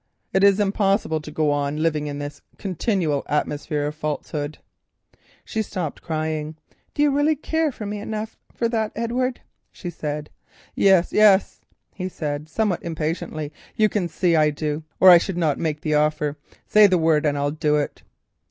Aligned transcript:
It 0.33 0.43
is 0.43 0.59
impossible 0.59 1.21
to 1.21 1.29
go 1.29 1.51
on 1.51 1.77
living 1.83 2.07
in 2.07 2.17
this 2.17 2.37
atmosphere 2.41 2.49
of 2.53 2.57
continual 2.57 3.91
falsehood." 4.01 4.57
She 5.45 5.61
stopped 5.61 6.01
crying. 6.01 6.55
"Do 6.95 7.03
you 7.03 7.11
really 7.11 7.35
care 7.35 7.71
for 7.71 7.85
me 7.85 7.99
enough 7.99 8.35
for 8.51 8.67
that, 8.69 8.91
Edward?" 8.95 9.41
she 9.71 9.91
said. 9.91 10.31
"Yes, 10.73 11.13
yes," 11.13 11.61
he 11.93 12.09
said, 12.09 12.49
somewhat 12.49 12.81
impatiently, 12.81 13.53
"you 13.75 13.89
can 13.89 14.07
see 14.07 14.35
I 14.35 14.49
do 14.49 14.81
or 14.99 15.11
I 15.11 15.19
should 15.19 15.37
not 15.37 15.59
make 15.59 15.81
the 15.81 15.93
offer. 15.93 16.35
Say 16.65 16.87
the 16.87 16.97
word 16.97 17.23
and 17.27 17.37
I'll 17.37 17.51
do 17.51 17.75
it." 17.75 18.01